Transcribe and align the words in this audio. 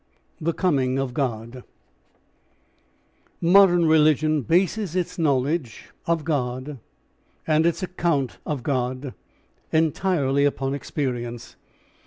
THE 0.39 0.51
COMING 0.53 0.97
OF 0.97 1.13
GOD 1.13 1.63
Modern 3.39 3.85
religion 3.85 4.41
bases 4.41 4.95
its 4.95 5.19
knowledge 5.19 5.91
of 6.07 6.23
God 6.23 6.79
and 7.45 7.67
its 7.67 7.83
account 7.83 8.39
of 8.43 8.63
God 8.63 9.13
entirely 9.71 10.43
upon 10.43 10.73
experience. 10.73 11.55